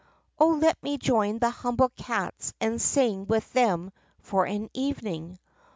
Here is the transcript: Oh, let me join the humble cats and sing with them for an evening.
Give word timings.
Oh, 0.39 0.57
let 0.59 0.81
me 0.81 0.97
join 0.97 1.37
the 1.37 1.51
humble 1.51 1.89
cats 1.89 2.55
and 2.59 2.81
sing 2.81 3.27
with 3.27 3.53
them 3.53 3.91
for 4.17 4.45
an 4.47 4.67
evening. 4.73 5.37